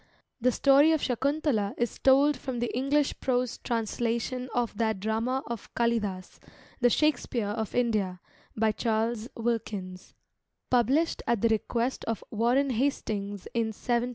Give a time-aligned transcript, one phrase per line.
[0.39, 5.71] The story of Sakuntala is told from the English prose translation of that drama of
[5.75, 6.39] Kalidasa,
[6.79, 8.19] the "Shakespeare of India,"
[8.57, 10.15] by Charles Wilkins,
[10.71, 14.01] published at the request of Warren Hastings in 1785.
[14.03, 14.09] R.